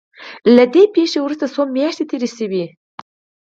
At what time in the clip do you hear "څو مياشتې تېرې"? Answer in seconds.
1.53-2.29